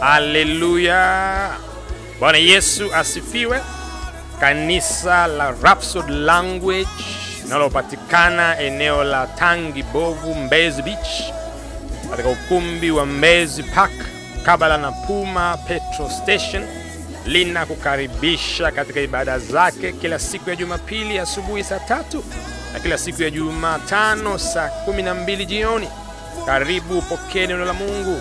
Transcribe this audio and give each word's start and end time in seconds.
Haleluya! 0.00 1.50
Bwana 2.20 2.38
Yesu 2.38 2.94
asifiwe. 2.94 3.60
Kanisa 4.40 5.26
la 5.26 5.54
Rapsod 5.62 6.10
Language 6.10 6.88
linalopatikana 7.44 8.58
eneo 8.60 9.04
la 9.04 9.26
Tangi 9.26 9.82
Bovu, 9.82 10.34
Mbezi 10.34 10.82
Beach, 10.82 11.32
katika 12.10 12.28
ukumbi 12.28 12.90
wa 12.90 13.06
Mbezi 13.06 13.62
Park 13.62 13.92
kabla 14.42 14.76
na 14.78 14.92
Puma 14.92 15.56
Petro 15.68 16.10
Station, 16.22 16.66
linakukaribisha 17.26 18.70
katika 18.70 19.00
ibada 19.00 19.38
zake 19.38 19.92
kila 19.92 20.18
siku 20.18 20.50
ya 20.50 20.56
Jumapili 20.56 21.18
asubuhi 21.18 21.64
saa 21.64 21.78
tatu 21.78 22.24
na 22.72 22.80
kila 22.80 22.98
siku 22.98 23.22
ya 23.22 23.30
Jumatano 23.30 24.38
saa 24.38 24.68
kumi 24.68 25.02
na 25.02 25.14
mbili 25.14 25.46
jioni. 25.46 25.88
Karibu 26.46 26.98
upokee 26.98 27.46
neno 27.46 27.64
la 27.64 27.72
Mungu. 27.72 28.20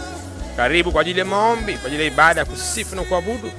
Karibu 0.57 0.91
kwa 0.91 1.01
ajili 1.01 1.19
ya 1.19 1.25
maombi, 1.25 1.73
kwa 1.73 1.87
ajili 1.87 2.01
ya 2.03 2.07
ibada 2.07 2.39
ya 2.41 2.45
kusifu 2.45 2.95
na 2.95 3.01
kuabudu. 3.03 3.51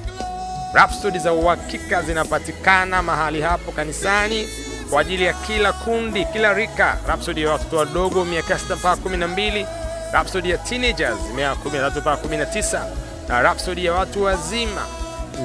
Rhapsody 0.73 1.19
za 1.19 1.33
uhakika 1.33 2.01
zinapatikana 2.01 3.03
mahali 3.03 3.41
hapo 3.41 3.71
kanisani 3.71 4.49
kwa 4.89 5.01
ajili 5.01 5.23
ya 5.23 5.33
kila 5.33 5.73
kundi, 5.73 6.25
kila 6.25 6.53
rika. 6.53 6.97
Rhapsody 7.07 7.41
ya 7.43 7.51
watoto 7.51 7.77
wadogo 7.77 8.25
miaka 8.25 8.59
sita 8.59 8.75
mpaka 8.75 9.01
kumi 9.01 9.17
na 9.17 9.27
mbili, 9.27 9.65
Rhapsody 10.13 10.49
ya 10.49 10.57
teenagers 10.57 11.17
miaka 11.35 11.55
kumi 11.55 11.77
na 11.77 11.83
tatu 11.89 11.99
mpaka 12.01 12.17
kumi 12.17 12.37
na 12.37 12.45
tisa 12.45 12.85
na 13.27 13.41
Rhapsody 13.41 13.85
ya 13.85 13.93
watu 13.93 14.23
wazima. 14.23 14.81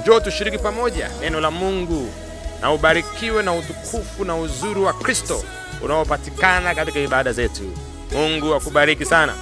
Njoo 0.00 0.20
tushiriki 0.20 0.58
pamoja 0.58 1.10
neno 1.20 1.41
la 1.41 1.50
Mungu 1.50 2.08
na 2.60 2.72
ubarikiwe 2.72 3.42
na 3.42 3.52
utukufu 3.52 4.24
na 4.24 4.36
uzuri 4.36 4.80
wa 4.80 4.92
Kristo 4.92 5.44
unaopatikana 5.82 6.74
katika 6.74 6.98
ibada 7.00 7.32
zetu. 7.32 7.62
Mungu 8.12 8.55
akubariki 8.55 9.05
sana. 9.05 9.34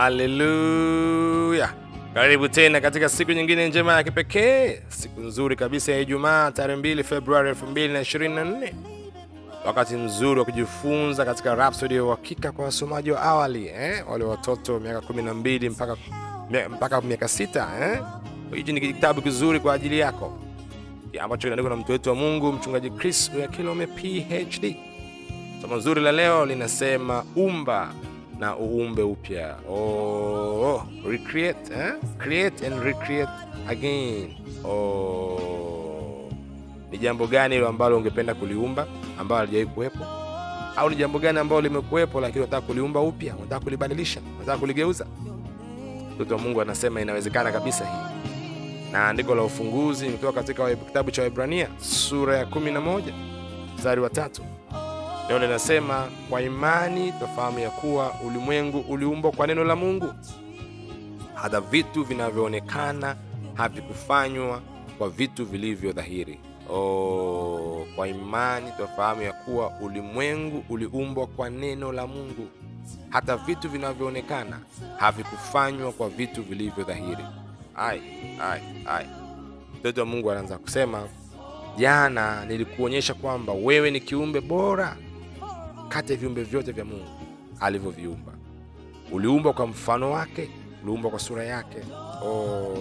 Haleluya! 0.00 1.68
Karibu 2.14 2.48
tena 2.48 2.80
katika 2.80 3.08
siku 3.08 3.32
nyingine 3.32 3.68
njema 3.68 3.92
ya 3.92 4.02
kipekee, 4.02 4.80
siku 4.88 5.20
nzuri 5.20 5.56
kabisa 5.56 5.92
ya 5.92 5.98
Ijumaa 6.00 6.50
tarehe 6.50 6.80
2 6.80 7.02
Februari 7.02 7.50
224 7.52 8.72
wakati 9.66 9.94
mzuri 9.96 10.38
wa 10.40 10.44
kujifunza 10.46 11.24
katika 11.24 11.54
rapsodi 11.54 11.94
ya 11.94 12.04
uhakika 12.04 12.52
kwa 12.52 12.64
wasomaji 12.64 13.10
wa 13.10 13.22
awali 13.22 13.66
eh? 13.66 14.04
wale 14.10 14.24
watoto 14.24 14.80
miaka 14.80 14.98
12 14.98 15.70
mpaka 15.70 15.96
mpaka 16.70 17.00
miaka 17.00 17.26
6 17.26 17.92
eh? 17.92 18.02
Ni 18.66 18.80
kitabu 18.80 19.22
kizuri 19.22 19.60
kwa 19.60 19.74
ajili 19.74 19.98
yako 19.98 20.38
ambacho 21.20 21.40
kinaandikwa 21.42 21.70
na 21.70 21.76
mtu 21.76 21.92
wetu 21.92 22.08
wa 22.08 22.14
Mungu 22.14 22.52
mchungaji 22.52 22.90
Chris 22.90 23.30
Kilome 23.56 23.86
PhD. 23.86 24.76
Somo 25.62 25.78
zuri 25.78 26.00
la 26.00 26.12
leo 26.12 26.46
linasema 26.46 27.24
umba 27.36 27.94
na 28.40 28.56
uumbe 28.56 29.02
upya. 29.02 29.56
Oh, 29.68 30.82
recreate, 31.06 31.72
eh? 31.74 31.92
Create 32.18 32.66
and 32.66 32.82
recreate 32.82 33.28
again. 33.68 34.34
Oh. 34.64 36.28
Ni 36.90 36.98
jambo 36.98 37.26
gani 37.26 37.54
hilo 37.54 37.68
ambalo 37.68 37.96
ungependa 37.98 38.34
kuliumba 38.34 38.86
ambalo 39.18 39.40
halijawahi 39.40 39.70
kuwepo, 39.74 40.04
au 40.76 40.90
ni 40.90 40.96
jambo 40.96 41.18
gani 41.18 41.38
ambalo 41.38 41.60
limekuwepo 41.60 42.20
lakini 42.20 42.40
unataka 42.42 42.66
kuliumba 42.66 43.00
upya, 43.00 43.36
unataka 43.36 43.64
kulibadilisha, 43.64 44.20
unataka 44.36 44.58
kuligeuza? 44.58 45.06
Mtoto 46.14 46.34
wa 46.34 46.40
Mungu 46.40 46.60
anasema 46.60 47.00
inawezekana 47.00 47.52
kabisa 47.52 47.84
hii, 47.84 48.22
na 48.92 49.08
andiko 49.08 49.34
la 49.34 49.42
ufunguzi 49.42 50.08
ni 50.08 50.18
katika 50.18 50.74
kitabu 50.74 51.10
cha 51.10 51.22
Waebrania 51.22 51.68
sura 51.80 52.36
ya 52.38 52.44
11 52.44 53.02
mstari 53.76 54.00
wa 54.00 54.10
tatu. 54.10 54.42
Neno 55.30 55.38
linasema 55.46 56.08
kwa 56.30 56.42
imani 56.42 57.12
twafahamu 57.12 57.58
ya 57.58 57.70
kuwa 57.70 58.14
ulimwengu 58.26 58.78
uliumbwa 58.80 59.32
kwa 59.32 59.46
neno 59.46 59.64
la 59.64 59.76
Mungu, 59.76 60.14
hata 61.34 61.60
vitu 61.60 62.04
vinavyoonekana 62.04 63.16
havikufanywa 63.54 64.60
kwa 64.98 65.08
vitu 65.10 65.46
vilivyo 65.46 65.92
dhahiri. 65.92 66.40
Oh, 66.70 67.86
kwa 67.96 68.08
imani 68.08 68.70
twafahamu 68.76 69.22
ya 69.22 69.32
kuwa 69.32 69.72
ulimwengu 69.80 70.64
uliumbwa 70.68 71.26
kwa 71.26 71.50
neno 71.50 71.92
la 71.92 72.06
Mungu, 72.06 72.48
hata 73.10 73.36
vitu 73.36 73.68
vinavyoonekana 73.68 74.58
havikufanywa 74.96 75.92
kwa 75.92 76.08
vitu 76.08 76.42
vilivyo 76.42 76.84
dhahiri. 76.84 77.24
Ai, 77.76 78.02
ai, 78.42 78.60
ai. 78.86 79.06
Mtoto 79.80 80.00
wa 80.00 80.06
Mungu 80.06 80.30
anaanza 80.30 80.58
kusema, 80.58 81.08
jana 81.76 82.44
nilikuonyesha 82.44 83.14
kwamba 83.14 83.52
wewe 83.52 83.90
ni 83.90 84.00
kiumbe 84.00 84.40
bora 84.40 84.96
kati 85.90 86.12
ya 86.12 86.18
viumbe 86.18 86.42
vyote 86.42 86.72
vya 86.72 86.84
Mungu 86.84 87.08
alivyoviumba. 87.60 88.32
Uliumbwa 89.12 89.52
kwa 89.52 89.66
mfano 89.66 90.10
wake, 90.10 90.50
uliumbwa 90.82 91.10
kwa 91.10 91.20
sura 91.20 91.44
yake. 91.44 91.78
Oh, 92.24 92.76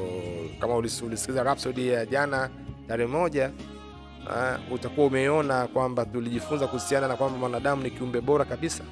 kama 0.59 0.75
ulisikiza 0.75 1.44
Rhapsody 1.44 1.88
ya 1.88 2.06
jana 2.06 2.50
tarehe 2.88 3.09
moja, 3.12 3.52
uh, 4.28 4.74
utakuwa 4.74 5.08
umeona 5.08 5.68
kwamba 5.68 6.06
tulijifunza 6.06 6.68
kuhusiana 6.68 7.08
na 7.08 7.16
kwamba 7.16 7.38
mwanadamu 7.40 7.84
ni 7.84 7.92
kiumbe 7.92 8.22
bora 8.22 8.46
kabisa, 8.46 8.84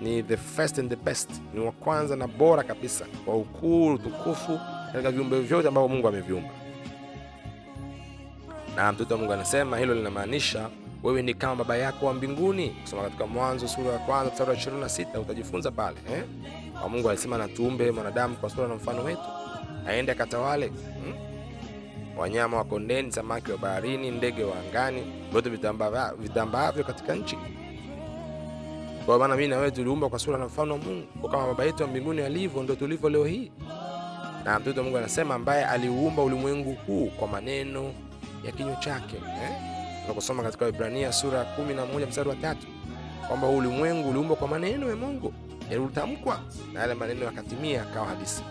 ni 0.00 0.22
the 0.22 0.36
first 0.36 0.78
and 0.78 0.90
the 0.90 0.96
best, 0.96 1.30
ni 1.54 1.60
wa 1.60 1.72
kwanza 1.72 2.16
na 2.16 2.26
bora 2.26 2.62
kabisa 2.62 3.04
kwa 3.24 3.36
ukuu, 3.36 3.94
utukufu 3.94 4.60
katika 4.92 5.10
viumbe 5.10 5.40
vyote 5.40 5.68
ambavyo 5.68 5.88
Mungu 5.88 6.08
ameviumba. 6.08 6.50
Na 8.76 8.92
mtoto 8.92 9.14
wa 9.14 9.20
Mungu 9.20 9.32
anasema 9.32 9.78
hilo 9.78 9.94
linamaanisha 9.94 10.70
wewe 11.02 11.22
ni 11.22 11.34
kama 11.34 11.54
baba 11.56 11.76
yako 11.76 12.06
wa 12.06 12.14
mbinguni. 12.14 12.68
Kusoma 12.70 13.02
katika 13.02 13.26
Mwanzo 13.26 13.68
sura 13.68 13.92
ya 13.92 13.98
kwanza 13.98 14.32
mstari 14.32 14.50
wa 14.50 14.56
26 14.56 15.20
utajifunza 15.20 15.70
pale 15.70 15.96
eh? 16.12 16.24
Kwa 16.80 16.88
Mungu 16.88 17.08
alisema 17.10 17.38
na 17.38 17.48
tuumbe 17.48 17.90
mwanadamu 17.90 18.36
kwa 18.36 18.50
sura 18.50 18.68
na 18.68 18.74
mfano 18.74 19.02
wetu, 19.04 19.20
aende 19.88 20.12
akatawale 20.12 20.66
hmm? 20.66 21.14
wanyama 22.18 22.56
wa 22.56 22.64
kondeni, 22.64 23.12
samaki 23.12 23.52
wa 23.52 23.58
baharini, 23.58 24.10
ndege 24.10 24.44
wa 24.44 24.58
angani, 24.60 25.02
vyote 25.30 25.50
vitambaavyo 26.18 26.84
katika 26.84 27.14
nchi. 27.14 27.38
Kwa 29.06 29.18
maana 29.18 29.36
mimi 29.36 29.48
na 29.48 29.56
wewe 29.58 30.08
kwa 30.10 30.18
sura 30.18 30.38
na 30.38 30.46
mfano 30.46 30.72
wa 30.72 30.78
Mungu, 30.78 31.28
kama 31.28 31.46
baba 31.46 31.64
yetu 31.64 31.82
wa 31.82 31.88
mbinguni 31.88 32.22
alivyo, 32.22 32.62
ndio 32.62 32.74
tulivyo 32.74 33.08
leo 33.10 33.24
hii. 33.24 33.52
Na 34.44 34.58
mtoto 34.60 34.78
wa 34.80 34.84
Mungu 34.84 34.98
anasema 34.98 35.34
ambaye 35.34 35.64
aliuumba 35.64 36.22
ulimwengu 36.22 36.76
huu 36.86 37.06
kwa 37.06 37.28
maneno 37.28 37.92
ya 38.44 38.52
kinywa 38.52 38.76
chake 38.76 39.16
eh? 39.16 39.71
Tunaposoma 40.02 40.42
katika 40.42 40.68
Ibrania 40.68 41.12
sura 41.12 41.38
ya 41.38 41.44
11 41.58 42.06
mstari 42.08 42.28
wa 42.28 42.36
tatu 42.36 42.66
kwamba 43.28 43.46
ulimwengu 43.48 44.08
uliumbwa 44.10 44.36
kwa 44.36 44.48
maneno 44.48 44.88
ya 44.90 44.96
Mungu 44.96 45.32
yaliyotamkwa 45.70 46.40
na 46.72 46.80
yale 46.80 46.94
maneno 46.94 47.24
yakatimia 47.24 47.82
akawa 47.82 48.06
hadisi. 48.06 48.42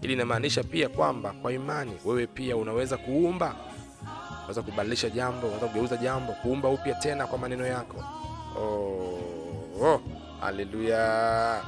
Hili 0.00 0.12
linamaanisha 0.14 0.62
pia 0.62 0.88
kwamba 0.88 1.32
kwa 1.42 1.52
imani 1.52 1.92
wewe 2.04 2.26
pia 2.26 2.56
unaweza 2.56 2.96
kuumba, 2.96 3.56
unaweza 4.38 4.62
kubadilisha 4.62 5.10
jambo, 5.10 5.46
unaweza 5.46 5.66
kugeuza 5.66 5.96
jambo, 5.96 6.32
kuumba 6.32 6.68
upya 6.68 6.94
tena 6.94 7.26
kwa 7.26 7.38
maneno 7.38 7.66
yako. 7.66 8.04
Oh, 8.58 9.18
oh, 9.86 10.00
haleluya 10.40 11.62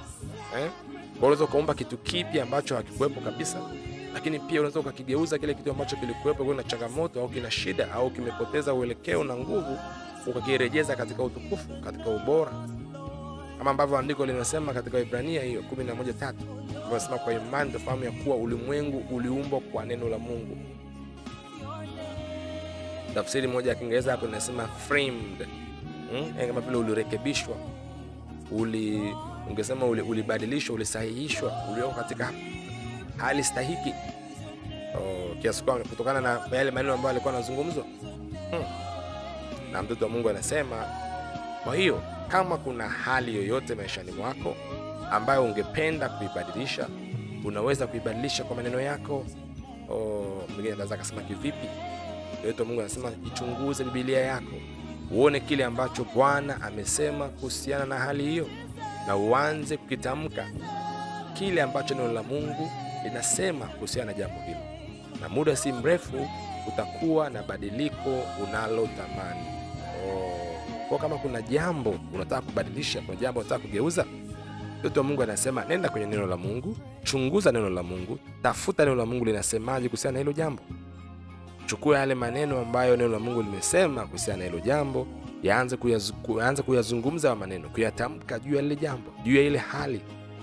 eh? 0.59 0.71
Unaweza 1.19 1.45
ukaumba 1.45 1.75
kitu 1.75 1.97
kipya 1.99 2.43
ambacho 2.43 2.77
hakikuwepo 2.77 3.21
kabisa 3.21 3.59
lakini 4.19 4.39
pia 4.39 4.61
unaweza 4.61 4.81
ukakigeuza 4.81 5.39
kile 5.39 5.55
kitu 5.55 5.71
ambacho 5.71 5.97
kilikuwepo 5.97 6.45
kuna 6.45 6.65
changamoto 6.65 7.21
au 7.21 7.29
kina 7.29 7.51
shida 7.51 7.93
au 7.93 8.11
kimepoteza 8.11 8.75
uelekeo 8.75 9.25
na 9.25 9.37
nguvu, 9.37 9.79
ukakirejeza 10.27 10.97
katika 10.97 11.23
utukufu, 11.23 11.69
katika 11.85 12.11
ubora, 12.11 12.53
kama 13.59 13.71
ambavyo 13.71 13.99
andiko 13.99 14.27
linasema 14.27 14.75
katika 14.75 14.99
Ibrania 15.01 15.43
hiyo 15.43 15.63
11:3 15.77 16.33
linasema 16.89 17.19
kwa 17.19 17.33
imani 17.33 17.73
tufahamu 17.73 18.05
ya 18.05 18.11
kuwa 18.11 18.37
ulimwengu 18.37 19.05
uliumbwa 19.17 19.61
kwa 19.61 19.85
neno 19.85 20.09
la 20.09 20.19
Mungu. 20.19 20.57
Tafsiri 23.15 23.47
moja 23.49 23.69
ya 23.71 23.75
Kiingereza 23.75 24.11
hapo 24.11 24.27
inasema 24.27 24.67
framed, 24.69 25.47
hmm? 26.11 26.47
kama 26.47 26.61
vile 26.61 26.77
ulirekebishwa, 26.77 27.57
uli 28.51 29.15
ungesema 29.51 29.87
ulibadilishwa, 29.87 30.75
ulisahihishwa, 30.75 31.53
uliwekwa 31.73 31.95
katika 32.03 32.33
hali 33.19 33.45
stahiki 33.45 33.95
oh, 34.95 35.35
kiasi 35.43 35.65
kwamba 35.65 35.89
kutokana 35.89 36.21
na 36.21 36.41
yale 36.57 36.71
maneno 36.71 36.95
ambayo 36.95 37.11
alikuwa 37.11 37.35
anazungumzwa 37.35 37.85
hmm. 38.51 38.65
Na 39.73 39.83
mtoto 39.83 40.05
wa 40.05 40.11
Mungu 40.11 40.31
anasema, 40.31 40.85
kwa 41.65 41.77
hiyo 41.77 42.03
kama 42.29 42.57
kuna 42.57 42.89
hali 42.89 43.37
yoyote 43.37 43.75
maishani 43.75 44.13
mwako 44.13 44.57
ambayo 45.13 45.45
ungependa 45.45 46.09
kuibadilisha, 46.09 46.89
unaweza 47.45 47.87
kuibadilisha 47.87 48.45
kwa 48.45 48.57
maneno 48.57 48.81
yako. 48.81 49.27
Mwingine 50.49 50.73
anaweza 50.73 50.95
akasema 50.95 51.23
kivipi? 51.23 51.69
Mtoto 52.41 52.65
Mungu 52.65 52.81
anasema, 52.81 53.11
ichunguze 53.27 53.85
Biblia 53.85 54.21
yako 54.21 54.53
uone 55.11 55.41
kile 55.41 55.65
ambacho 55.65 56.07
Bwana 56.15 56.63
amesema 56.63 57.29
kuhusiana 57.29 57.85
na 57.85 57.99
hali 57.99 58.25
hiyo, 58.25 58.47
na 59.07 59.17
uanze 59.17 59.77
kukitamka 59.77 60.47
kile 61.35 61.63
ambacho 61.63 61.95
neno 61.95 62.13
la 62.13 62.23
Mungu 62.23 62.71
linasema 63.05 63.67
kuhusiana 63.67 64.13
na 64.13 64.19
jambo 64.19 64.41
hilo, 64.47 64.61
na 65.21 65.29
muda 65.29 65.57
si 65.57 65.73
mrefu 65.73 66.29
utakuwa 66.69 67.31
na 67.31 67.43
badiliko 67.43 68.23
unalotamani. 68.49 69.47
Oh. 70.91 70.99
Kama 70.99 71.17
kuna 71.19 71.43
jambo 71.43 71.95
unataka 72.15 72.41
kubadilisha, 72.43 73.01
kuna 73.01 73.17
jambo 73.21 73.41
unataka 73.41 73.61
kugeuza, 73.63 74.05
mtoto 74.81 75.01
wa 75.01 75.07
Mungu 75.07 75.23
anasema 75.23 75.65
nenda 75.65 75.89
kwenye 75.89 76.07
neno 76.07 76.27
la 76.27 76.37
Mungu, 76.37 76.77
chunguza 77.05 77.53
neno 77.53 77.71
la 77.71 77.83
Mungu, 77.83 78.19
tafuta 78.43 78.85
neno 78.85 78.97
la 78.97 79.07
Mungu 79.07 79.25
linasemaje 79.25 79.89
kuhusiana 79.89 80.13
na 80.13 80.19
hilo 80.19 80.33
jambo. 80.33 80.63
Chukua 81.67 81.99
yale 81.99 82.15
maneno 82.15 82.59
ambayo 82.61 82.97
neno 82.97 83.09
la 83.09 83.19
Mungu 83.19 83.43
limesema 83.43 84.07
kuhusiana 84.07 84.39
na 84.39 84.45
hilo 84.45 84.61
jambo, 84.61 85.07
yaanze 85.43 85.77
kuyazungumza, 85.77 86.27
kuanza 86.27 86.63
kuyazungumza 86.63 87.35
maneno, 87.37 87.69
kuyatamka 87.69 88.39
juu 88.39 88.55
ya 88.57 88.63
lile 88.63 88.77
jambo, 88.77 89.11
juu 89.25 89.37
ya 89.37 89.43
ile 89.43 89.59
hali, 89.59 90.01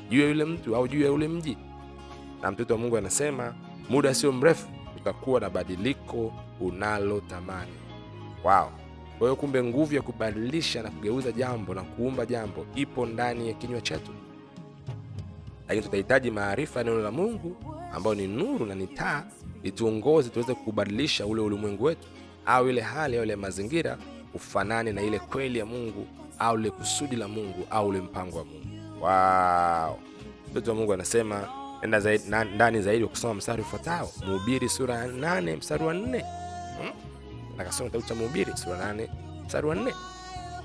juu 0.10 0.22
ya 0.22 0.28
yule 0.28 0.46
mtu 0.46 0.76
au 0.76 0.88
juu 0.88 1.02
ya 1.02 1.12
ule 1.12 1.28
mji. 1.28 1.58
Na 2.46 2.52
mtoto 2.52 2.74
wa 2.74 2.80
Mungu 2.80 2.98
anasema 2.98 3.54
muda 3.90 4.14
sio 4.14 4.32
mrefu 4.32 4.68
utakuwa 4.98 5.40
na 5.40 5.50
badiliko 5.50 6.34
unalotamani. 6.62 7.72
Wow. 8.44 8.70
Kwa 9.18 9.28
hiyo 9.28 9.36
kumbe 9.36 9.64
nguvu 9.64 9.96
ya 9.96 10.02
kubadilisha 10.02 10.84
na 10.84 10.92
kugeuza 10.92 11.32
jambo 11.32 11.74
na 11.74 11.82
kuumba 11.82 12.26
jambo 12.26 12.66
ipo 12.76 13.06
ndani 13.06 13.48
ya 13.48 13.54
kinywa 13.54 13.82
chetu, 13.82 14.12
lakini 15.68 15.86
tutahitaji 15.86 16.32
maarifa 16.32 16.80
ya 16.80 16.86
neno 16.86 17.00
la 17.00 17.12
Mungu 17.12 17.56
ambayo 17.94 18.16
ni 18.16 18.28
nuru 18.28 18.66
na 18.66 18.76
ni 18.76 18.88
taa, 18.88 19.24
ituongoze 19.64 20.30
tuweze 20.30 20.54
kubadilisha 20.54 21.26
ule 21.26 21.42
ulimwengu 21.42 21.84
wetu 21.84 22.08
au 22.46 22.70
ile 22.70 22.82
hali 22.82 23.18
au 23.18 23.24
ile 23.24 23.36
mazingira 23.36 23.98
ufanane 24.34 24.92
na 24.92 25.02
ile 25.02 25.20
kweli 25.20 25.60
ya 25.60 25.66
Mungu 25.66 26.08
au 26.40 26.60
ile 26.60 26.70
kusudi 26.72 27.16
la 27.16 27.28
Mungu 27.28 27.68
au 27.70 27.88
ule 27.88 28.00
mpango 28.02 28.38
wa 28.38 28.46
Mungu. 28.46 28.66
Wow. 29.02 30.00
Mtoto 30.52 30.72
wa 30.72 30.78
Mungu 30.78 30.94
anasema 30.94 31.65
enda 31.86 32.00
zaidi, 32.00 32.24
na, 32.30 32.44
ndani 32.44 32.82
zaidi 32.82 33.04
wa 33.04 33.10
kusoma 33.10 33.34
mstari 33.34 33.62
ufuatao 33.62 34.10
Mhubiri 34.28 34.70
sura 34.70 34.96
ya 34.96 35.08
8 35.08 35.58
mstari 35.58 35.84
wa 35.84 35.94
4 35.94 36.22
hmm? 36.82 36.92
Nakasoma 37.58 37.90
kitabu 37.90 38.06
cha 38.08 38.16
Mhubiri 38.16 38.58
sura 38.58 38.78
ya 38.78 38.94
8 38.94 39.08
mstari 39.46 39.68
wa 39.68 39.76
4 39.76 39.94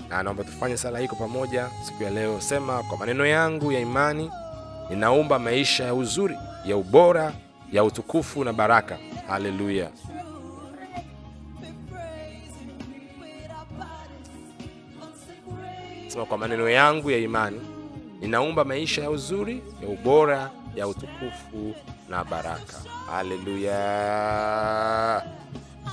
na 0.08 0.22
naomba 0.22 0.44
tufanye 0.44 0.76
sala 0.76 0.98
hii 0.98 1.08
pamoja 1.08 1.68
siku 1.86 2.02
ya 2.02 2.10
leo. 2.10 2.40
Sema, 2.40 2.82
kwa 2.82 2.98
maneno 2.98 3.26
yangu 3.26 3.72
ya 3.72 3.80
imani 3.80 4.30
ninaumba 4.90 5.38
maisha 5.38 5.84
ya 5.84 5.94
uzuri, 5.94 6.36
ya 6.66 6.76
ubora, 6.76 7.32
ya 7.72 7.84
utukufu 7.84 8.44
na 8.44 8.52
baraka. 8.52 8.98
Haleluya! 9.28 9.90
Sema, 16.08 16.24
kwa 16.26 16.38
maneno 16.38 16.68
yangu 16.70 17.10
ya 17.10 17.18
imani 17.18 17.60
ninaumba 18.20 18.64
maisha 18.64 19.02
ya 19.02 19.10
uzuri, 19.10 19.62
ya 19.82 19.88
ubora, 19.88 20.50
ya 20.76 20.88
utukufu 20.88 21.74
na 22.08 22.24
baraka. 22.24 22.76
Haleluya! 23.10 23.76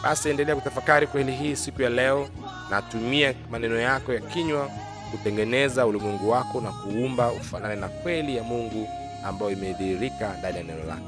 Basi 0.04 0.30
endelea 0.30 0.56
kutafakari 0.56 1.08
kweli 1.08 1.32
hii 1.32 1.56
siku 1.56 1.82
ya 1.82 1.90
leo, 1.90 2.28
na 2.70 2.82
tumia 2.82 3.34
maneno 3.52 3.80
yako 3.80 4.14
ya 4.14 4.20
kinywa 4.22 4.70
kutengeneza 5.12 5.86
ulimwengu 5.88 6.30
wako 6.30 6.62
na 6.62 6.72
kuumba 6.72 7.32
ufanane 7.32 7.76
na 7.76 7.88
kweli 7.90 8.38
ya 8.38 8.44
Mungu 8.44 8.88
ambayo 9.26 9.52
imedhihirika 9.52 10.36
ndani 10.40 10.58
ya 10.58 10.64
neno 10.64 10.84
lake. 10.84 11.02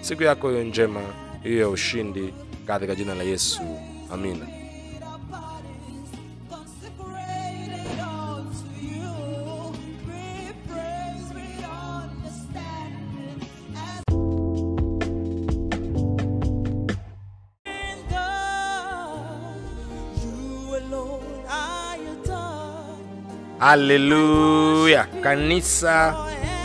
Siku 0.00 0.22
yako 0.22 0.50
hiyo 0.50 0.64
njema, 0.64 1.00
hiyo 1.42 1.60
ya 1.60 1.68
ushindi, 1.68 2.34
katika 2.66 2.94
jina 2.94 3.14
la 3.14 3.22
Yesu, 3.22 3.60
amina. 4.12 4.46
Haleluya! 23.58 25.06
Kanisa 25.22 26.14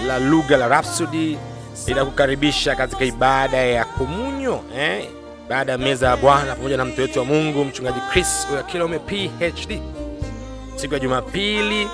la 0.07 0.19
lugha 0.19 0.57
la 0.57 0.67
Rhapsody 0.67 1.37
linakukaribisha 1.87 2.75
katika 2.75 3.05
ibada 3.05 3.57
ya 3.57 3.85
komunyo 3.85 4.61
eh? 4.77 5.09
Baada 5.49 5.71
ya 5.71 5.77
meza 5.77 6.07
ya 6.07 6.17
Bwana 6.17 6.55
pamoja 6.55 6.77
na 6.77 6.85
mtu 6.85 7.01
wetu 7.01 7.19
wa 7.19 7.25
Mungu 7.25 7.65
mchungaji 7.65 7.99
Chris 8.11 8.47
Oyakilome 8.53 8.99
PhD, 8.99 9.81
siku 10.75 10.93
ya 10.93 10.99
Jumapili 10.99 11.87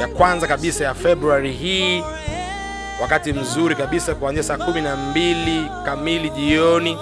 ya 0.00 0.08
kwanza 0.08 0.46
kabisa 0.46 0.84
ya 0.84 0.94
Februari 0.94 1.52
hii, 1.52 2.02
wakati 3.02 3.32
mzuri 3.32 3.74
kabisa 3.74 4.14
kuanzia 4.14 4.42
saa 4.42 4.58
kumi 4.58 4.80
na 4.80 4.96
mbili 4.96 5.66
kamili 5.84 6.30
jioni 6.30 6.98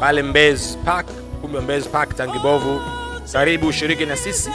pale 0.00 0.22
Mbezi 0.22 0.78
Park, 0.84 1.06
ukumbi 1.38 1.56
wa 1.56 1.62
Mbezi 1.62 1.88
Park 1.88 2.16
Tangibovu. 2.16 2.80
Karibu 3.32 3.66
ushiriki 3.66 4.06
na 4.06 4.16
sisi, 4.16 4.50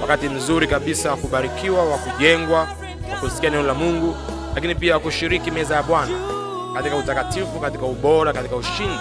wakati 0.00 0.28
mzuri 0.28 0.66
kabisa 0.66 1.10
wa 1.10 1.16
kubarikiwa, 1.16 1.84
wa 1.84 1.98
kujengwa, 1.98 2.58
wa 3.10 3.16
kusikia 3.20 3.50
neno 3.50 3.62
la 3.62 3.74
Mungu, 3.74 4.16
lakini 4.54 4.74
pia 4.74 4.94
wa 4.94 5.00
kushiriki 5.00 5.50
meza 5.50 5.76
ya 5.76 5.82
Bwana 5.82 6.12
katika 6.74 6.96
utakatifu, 6.96 7.60
katika 7.60 7.84
ubora, 7.86 8.32
katika 8.32 8.56
ushindi. 8.56 8.98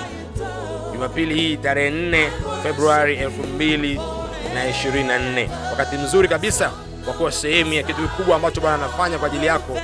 Jumapili 0.94 1.36
hii 1.36 1.58
tarehe 1.58 1.90
4 1.92 2.30
Februari 2.64 3.18
2024, 3.20 5.50
wakati 5.72 5.98
mzuri 5.98 6.28
kabisa 6.28 6.72
wa 7.08 7.14
kuwa 7.14 7.32
sehemu 7.32 7.74
ya 7.74 7.84
kitu 7.84 8.02
kikubwa 8.02 8.36
ambacho 8.36 8.62
Bwana 8.62 8.76
anafanya 8.76 9.18
kwa 9.18 9.28
ajili 9.28 9.46
yako 9.46 9.78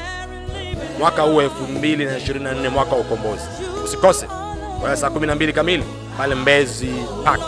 mwaka 1.00 1.22
huu 1.22 1.42
2024, 1.42 2.70
mwaka 2.70 2.92
wa 2.96 3.02
ukombozi. 3.02 3.44
Usikose 3.86 4.28
kwa 4.82 4.98
saa 4.98 5.08
12 5.10 5.54
kamili 5.54 5.84
pale 6.18 6.36
Mbezi 6.36 6.94
Park. 7.26 7.42